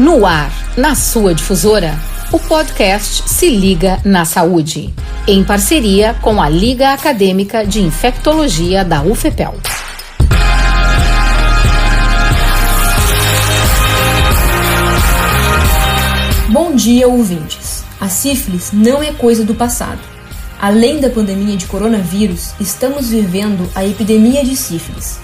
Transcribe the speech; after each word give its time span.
No 0.00 0.24
ar, 0.24 0.50
na 0.78 0.94
sua 0.94 1.34
difusora, 1.34 1.94
o 2.32 2.38
podcast 2.38 3.28
Se 3.28 3.50
Liga 3.50 4.00
na 4.02 4.24
Saúde, 4.24 4.94
em 5.28 5.44
parceria 5.44 6.14
com 6.22 6.40
a 6.40 6.48
Liga 6.48 6.94
Acadêmica 6.94 7.66
de 7.66 7.82
Infectologia 7.82 8.82
da 8.82 9.02
UFPEL. 9.02 9.56
Bom 16.48 16.74
dia, 16.74 17.06
ouvintes. 17.06 17.84
A 18.00 18.08
sífilis 18.08 18.70
não 18.72 19.02
é 19.02 19.12
coisa 19.12 19.44
do 19.44 19.54
passado. 19.54 20.00
Além 20.58 20.98
da 20.98 21.10
pandemia 21.10 21.58
de 21.58 21.66
coronavírus, 21.66 22.54
estamos 22.58 23.10
vivendo 23.10 23.68
a 23.74 23.84
epidemia 23.84 24.42
de 24.42 24.56
sífilis, 24.56 25.20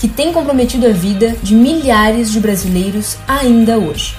que 0.00 0.08
tem 0.08 0.32
comprometido 0.32 0.86
a 0.86 0.92
vida 0.92 1.36
de 1.42 1.54
milhares 1.54 2.32
de 2.32 2.40
brasileiros 2.40 3.18
ainda 3.28 3.78
hoje. 3.78 4.16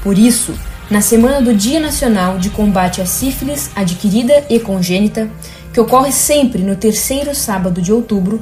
Por 0.00 0.16
isso, 0.16 0.54
na 0.88 1.00
semana 1.00 1.42
do 1.42 1.52
Dia 1.52 1.80
Nacional 1.80 2.38
de 2.38 2.48
Combate 2.48 3.02
à 3.02 3.06
Sífilis 3.06 3.70
Adquirida 3.74 4.44
e 4.48 4.60
Congênita, 4.60 5.28
que 5.72 5.80
ocorre 5.80 6.12
sempre 6.12 6.62
no 6.62 6.76
terceiro 6.76 7.34
sábado 7.34 7.82
de 7.82 7.92
outubro, 7.92 8.40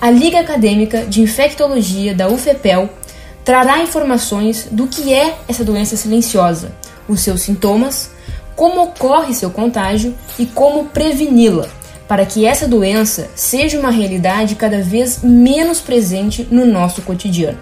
a 0.00 0.10
Liga 0.10 0.40
Acadêmica 0.40 1.06
de 1.06 1.22
Infectologia 1.22 2.12
da 2.12 2.28
UFPEL 2.28 2.90
trará 3.44 3.80
informações 3.80 4.66
do 4.72 4.88
que 4.88 5.14
é 5.14 5.36
essa 5.46 5.62
doença 5.62 5.96
silenciosa, 5.96 6.74
os 7.06 7.20
seus 7.20 7.42
sintomas, 7.42 8.10
como 8.56 8.82
ocorre 8.82 9.32
seu 9.34 9.50
contágio 9.50 10.14
e 10.36 10.46
como 10.46 10.86
preveni-la, 10.86 11.68
para 12.06 12.26
que 12.26 12.44
essa 12.44 12.68
doença 12.68 13.30
seja 13.34 13.78
uma 13.78 13.90
realidade 13.90 14.54
cada 14.54 14.82
vez 14.82 15.20
menos 15.22 15.80
presente 15.80 16.46
no 16.50 16.66
nosso 16.66 17.02
cotidiano, 17.02 17.58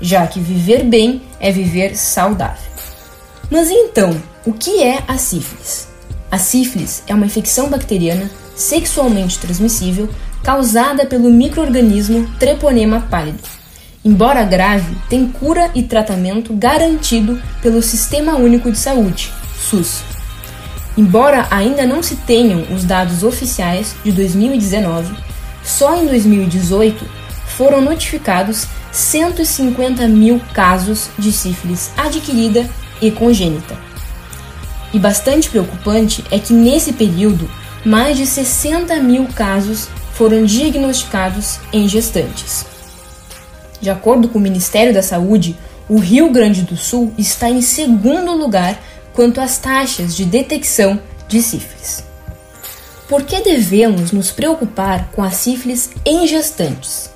já 0.00 0.26
que 0.26 0.40
viver 0.40 0.84
bem 0.84 1.22
é 1.40 1.50
viver 1.52 1.96
saudável. 1.96 2.70
Mas 3.50 3.70
então, 3.70 4.20
o 4.44 4.52
que 4.52 4.82
é 4.82 5.02
a 5.06 5.16
sífilis? 5.16 5.88
A 6.30 6.38
sífilis 6.38 7.02
é 7.06 7.14
uma 7.14 7.26
infecção 7.26 7.68
bacteriana 7.68 8.30
sexualmente 8.56 9.38
transmissível 9.38 10.08
causada 10.42 11.06
pelo 11.06 11.30
microorganismo 11.30 12.28
Treponema 12.38 13.00
pálido. 13.10 13.42
Embora 14.04 14.44
grave, 14.44 14.96
tem 15.08 15.26
cura 15.26 15.70
e 15.74 15.82
tratamento 15.82 16.54
garantido 16.54 17.40
pelo 17.60 17.82
Sistema 17.82 18.36
Único 18.36 18.70
de 18.70 18.78
Saúde, 18.78 19.32
SUS. 19.58 20.15
Embora 20.96 21.46
ainda 21.50 21.86
não 21.86 22.02
se 22.02 22.16
tenham 22.16 22.62
os 22.74 22.84
dados 22.84 23.22
oficiais 23.22 23.94
de 24.02 24.12
2019, 24.12 25.14
só 25.62 25.94
em 25.96 26.06
2018 26.06 27.04
foram 27.56 27.80
notificados 27.80 28.66
150 28.92 30.08
mil 30.08 30.40
casos 30.54 31.10
de 31.18 31.30
sífilis 31.32 31.90
adquirida 31.96 32.66
e 33.00 33.10
congênita. 33.10 33.76
E 34.92 34.98
bastante 34.98 35.50
preocupante 35.50 36.24
é 36.30 36.38
que 36.38 36.54
nesse 36.54 36.92
período, 36.92 37.50
mais 37.84 38.16
de 38.16 38.26
60 38.26 38.96
mil 38.96 39.26
casos 39.26 39.88
foram 40.14 40.44
diagnosticados 40.44 41.58
em 41.72 41.86
gestantes. 41.86 42.64
De 43.80 43.90
acordo 43.90 44.28
com 44.28 44.38
o 44.38 44.42
Ministério 44.42 44.94
da 44.94 45.02
Saúde, 45.02 45.56
o 45.88 45.98
Rio 45.98 46.30
Grande 46.30 46.62
do 46.62 46.76
Sul 46.76 47.12
está 47.18 47.50
em 47.50 47.60
segundo 47.60 48.32
lugar 48.32 48.80
quanto 49.16 49.40
às 49.40 49.56
taxas 49.56 50.14
de 50.14 50.26
detecção 50.26 51.00
de 51.26 51.40
sífilis. 51.40 52.04
Por 53.08 53.22
que 53.22 53.40
devemos 53.40 54.12
nos 54.12 54.30
preocupar 54.30 55.10
com 55.12 55.22
a 55.22 55.30
sífilis 55.30 55.90
em 56.04 56.26
gestantes? 56.26 57.10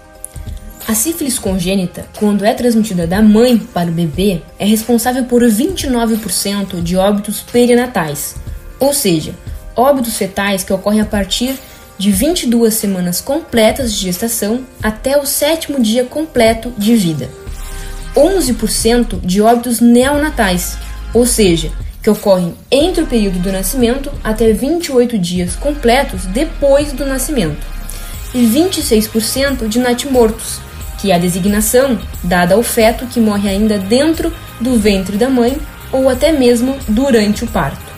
A 0.89 0.95
sífilis 0.95 1.39
congênita, 1.39 2.06
quando 2.17 2.45
é 2.45 2.55
transmitida 2.55 3.06
da 3.06 3.21
mãe 3.21 3.59
para 3.59 3.91
o 3.91 3.93
bebê, 3.93 4.41
é 4.59 4.65
responsável 4.65 5.25
por 5.25 5.43
29% 5.43 6.83
de 6.83 6.97
óbitos 6.97 7.41
perinatais, 7.41 8.34
ou 8.78 8.94
seja, 8.94 9.34
óbitos 9.77 10.16
fetais 10.16 10.65
que 10.65 10.72
ocorrem 10.72 11.03
a 11.03 11.06
partir 11.06 11.55
de 11.99 12.10
22 12.10 12.72
semanas 12.72 13.21
completas 13.21 13.93
de 13.93 13.99
gestação 13.99 14.65
até 14.83 15.19
o 15.19 15.27
sétimo 15.27 15.78
dia 15.78 16.05
completo 16.05 16.72
de 16.78 16.97
vida. 16.97 17.28
11% 18.16 19.21
de 19.21 19.43
óbitos 19.43 19.81
neonatais, 19.81 20.78
ou 21.12 21.27
seja, 21.27 21.71
que 22.03 22.11
ocorrem 22.11 22.55
entre 22.71 23.03
o 23.03 23.06
período 23.06 23.38
do 23.38 23.53
nascimento 23.53 24.11
até 24.25 24.53
28 24.53 25.19
dias 25.19 25.55
completos 25.56 26.25
depois 26.27 26.93
do 26.93 27.05
nascimento, 27.05 27.66
e 28.34 28.47
26% 28.47 29.69
de 29.69 29.78
natimortos, 29.78 30.60
que 30.99 31.10
é 31.10 31.15
a 31.15 31.19
designação 31.19 31.99
dada 32.22 32.55
ao 32.55 32.62
feto 32.62 33.06
que 33.06 33.21
morre 33.21 33.49
ainda 33.49 33.78
dentro 33.78 34.33
do 34.60 34.78
ventre 34.78 35.16
da 35.16 35.28
mãe 35.28 35.56
ou 35.93 36.09
até 36.09 36.31
mesmo 36.31 36.77
durante 36.87 37.44
o 37.44 37.47
parto. 37.47 37.91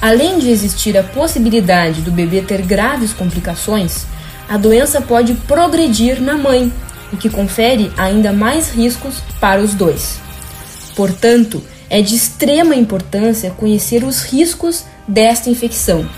Além 0.00 0.38
de 0.38 0.50
existir 0.50 0.96
a 0.96 1.02
possibilidade 1.02 2.02
do 2.02 2.10
bebê 2.10 2.42
ter 2.42 2.62
graves 2.62 3.12
complicações, 3.12 4.04
a 4.48 4.56
doença 4.56 5.00
pode 5.00 5.34
progredir 5.34 6.20
na 6.20 6.36
mãe, 6.36 6.72
o 7.12 7.16
que 7.16 7.30
confere 7.30 7.90
ainda 7.96 8.32
mais 8.32 8.70
riscos 8.70 9.22
para 9.40 9.60
os 9.60 9.74
dois. 9.74 10.18
Portanto, 10.94 11.62
é 11.88 12.02
de 12.02 12.14
extrema 12.14 12.74
importância 12.74 13.50
conhecer 13.50 14.04
os 14.04 14.22
riscos 14.22 14.84
desta 15.06 15.48
infecção, 15.48 16.08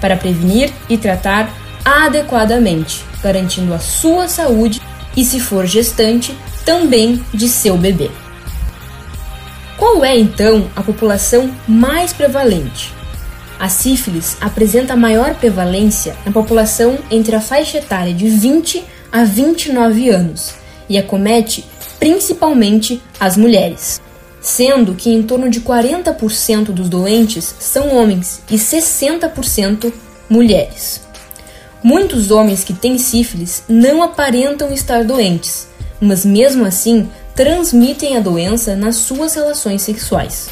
para 0.00 0.16
prevenir 0.16 0.72
e 0.88 0.96
tratar 0.96 1.54
adequadamente, 1.84 3.04
garantindo 3.22 3.74
a 3.74 3.78
sua 3.78 4.28
saúde 4.28 4.80
e, 5.16 5.24
se 5.24 5.40
for 5.40 5.66
gestante, 5.66 6.36
também 6.64 7.22
de 7.32 7.48
seu 7.48 7.76
bebê. 7.76 8.10
Qual 9.76 10.04
é 10.04 10.18
então 10.18 10.68
a 10.76 10.82
população 10.82 11.50
mais 11.66 12.12
prevalente? 12.12 12.92
A 13.58 13.68
sífilis 13.68 14.36
apresenta 14.40 14.96
maior 14.96 15.34
prevalência 15.34 16.16
na 16.24 16.32
população 16.32 16.98
entre 17.10 17.36
a 17.36 17.40
faixa 17.40 17.78
etária 17.78 18.12
de 18.14 18.28
20 18.28 18.82
a 19.12 19.24
29 19.24 20.08
anos 20.08 20.54
e 20.88 20.96
acomete 20.96 21.64
principalmente 21.98 23.02
as 23.18 23.36
mulheres 23.36 24.00
sendo 24.40 24.94
que 24.94 25.10
em 25.10 25.22
torno 25.22 25.50
de 25.50 25.60
40% 25.60 26.66
dos 26.66 26.88
doentes 26.88 27.54
são 27.58 27.94
homens 27.94 28.40
e 28.50 28.56
60% 28.56 29.92
mulheres. 30.28 31.02
Muitos 31.82 32.30
homens 32.30 32.64
que 32.64 32.72
têm 32.72 32.98
sífilis 32.98 33.62
não 33.68 34.02
aparentam 34.02 34.72
estar 34.72 35.04
doentes, 35.04 35.68
mas 36.00 36.24
mesmo 36.24 36.64
assim 36.64 37.08
transmitem 37.34 38.16
a 38.16 38.20
doença 38.20 38.76
nas 38.76 38.96
suas 38.96 39.34
relações 39.34 39.82
sexuais. 39.82 40.48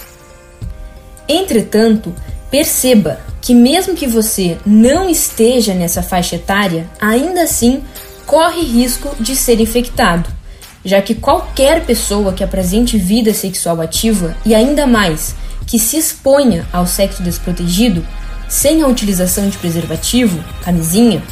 Entretanto, 1.28 2.15
perceba 2.50 3.20
que, 3.41 3.55
mesmo 3.55 3.94
que 3.94 4.06
você 4.06 4.56
não 4.65 5.09
esteja 5.09 5.75
nessa 5.75 6.03
faixa 6.03 6.37
etária, 6.37 6.88
ainda 7.00 7.43
assim 7.43 7.82
corre 8.26 8.62
risco 8.62 9.15
de 9.20 9.37
ser 9.37 9.60
infectado 9.60 10.38
já 10.84 11.02
que 11.02 11.14
qualquer 11.14 11.84
pessoa 11.84 12.32
que 12.32 12.44
apresente 12.44 12.96
vida 12.96 13.32
sexual 13.34 13.80
ativa 13.80 14.36
e 14.44 14.54
ainda 14.54 14.86
mais 14.86 15.34
que 15.66 15.78
se 15.78 15.98
exponha 15.98 16.66
ao 16.72 16.86
sexo 16.86 17.22
desprotegido, 17.22 18.04
sem 18.48 18.82
a 18.82 18.86
utilização 18.86 19.48
de 19.48 19.58
preservativo, 19.58 20.42
camisinha, 20.62 21.22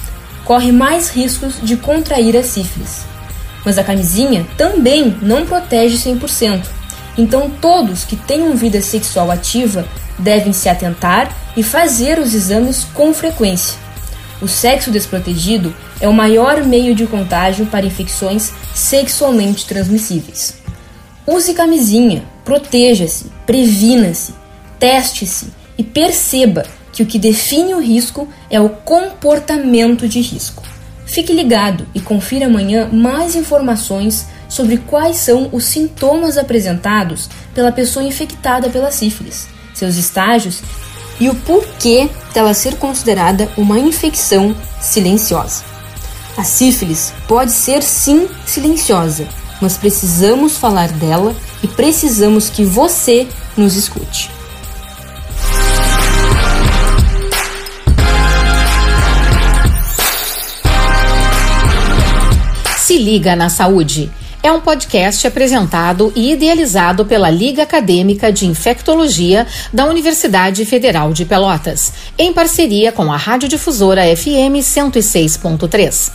corre 0.44 0.70
mais 0.70 1.08
riscos 1.08 1.54
de 1.62 1.76
contrair 1.76 2.36
a 2.36 2.42
sífilis. 2.42 3.04
Mas 3.64 3.78
a 3.78 3.84
camisinha 3.84 4.46
também 4.56 5.16
não 5.22 5.46
protege 5.46 5.96
100%. 5.96 6.64
Então 7.16 7.50
todos 7.50 8.04
que 8.04 8.14
tenham 8.14 8.54
vida 8.54 8.80
sexual 8.82 9.30
ativa 9.30 9.86
devem 10.18 10.52
se 10.52 10.68
atentar 10.68 11.34
e 11.56 11.62
fazer 11.62 12.18
os 12.18 12.34
exames 12.34 12.84
com 12.92 13.12
frequência. 13.14 13.85
O 14.41 14.47
sexo 14.47 14.91
desprotegido 14.91 15.75
é 16.00 16.08
o 16.08 16.12
maior 16.12 16.62
meio 16.64 16.94
de 16.94 17.06
contágio 17.06 17.66
para 17.66 17.87
infecções 17.87 18.52
sexualmente 18.75 19.66
transmissíveis. 19.66 20.58
Use 21.26 21.55
camisinha, 21.55 22.22
proteja-se, 22.44 23.26
previna-se, 23.46 24.34
teste-se 24.78 25.49
e 25.78 25.82
perceba 25.82 26.64
que 26.93 27.02
o 27.02 27.06
que 27.06 27.19
define 27.19 27.75
o 27.75 27.81
risco 27.81 28.28
é 28.50 28.61
o 28.61 28.69
comportamento 28.69 30.06
de 30.06 30.20
risco. 30.20 30.62
Fique 31.06 31.32
ligado 31.32 31.87
e 31.94 32.00
confira 32.00 32.46
amanhã 32.46 32.88
mais 32.93 33.34
informações 33.34 34.26
sobre 34.49 34.76
quais 34.76 35.16
são 35.16 35.49
os 35.52 35.64
sintomas 35.64 36.37
apresentados 36.37 37.28
pela 37.55 37.72
pessoa 37.72 38.05
infectada 38.05 38.69
pela 38.69 38.90
sífilis, 38.90 39.49
seus 39.75 39.96
estágios 39.96 40.62
e 41.18 41.28
o 41.28 41.34
porquê 41.34 42.08
dela 42.34 42.54
ser 42.54 42.76
considerada 42.76 43.50
uma 43.56 43.78
infecção 43.78 44.54
silenciosa. 44.80 45.64
A 46.36 46.44
sífilis 46.44 47.12
pode 47.26 47.50
ser 47.52 47.82
sim 47.82 48.28
silenciosa, 48.44 49.26
mas 49.60 49.78
precisamos 49.78 50.56
falar 50.56 50.88
dela 50.92 51.34
e 51.62 51.68
precisamos 51.68 52.50
que 52.50 52.64
você 52.64 53.26
nos 53.56 53.74
escute. 53.74 54.30
Se 62.76 62.98
liga 62.98 63.34
na 63.34 63.48
saúde 63.48 64.10
é 64.46 64.52
um 64.52 64.60
podcast 64.60 65.26
apresentado 65.26 66.12
e 66.14 66.31
idealizado 66.31 67.04
pela 67.04 67.28
Liga 67.28 67.64
Acadêmica 67.64 68.32
de 68.32 68.46
Infectologia 68.46 69.44
da 69.72 69.87
Universidade 69.87 70.64
Federal 70.64 71.12
de 71.12 71.25
Pelotas, 71.25 71.93
em 72.16 72.32
parceria 72.32 72.93
com 72.93 73.12
a 73.12 73.16
Radiodifusora 73.16 74.02
FM 74.16 74.62
106.3. 74.62 76.12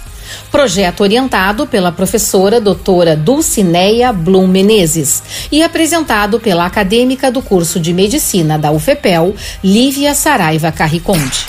Projeto 0.49 1.01
orientado 1.01 1.67
pela 1.67 1.91
professora 1.91 2.61
doutora 2.61 3.17
Dulcineia 3.17 4.13
Blum 4.13 4.47
Menezes 4.47 5.21
e 5.51 5.61
apresentado 5.61 6.39
pela 6.39 6.65
acadêmica 6.65 7.29
do 7.29 7.41
curso 7.41 7.81
de 7.81 7.93
medicina 7.93 8.57
da 8.57 8.71
UFEPEL, 8.71 9.35
Lívia 9.61 10.15
Saraiva 10.15 10.71
Carriconde. 10.71 11.47